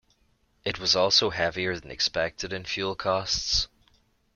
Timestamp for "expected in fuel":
1.91-2.95